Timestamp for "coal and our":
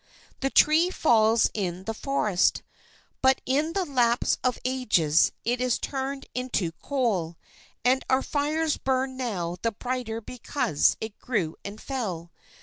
6.71-8.23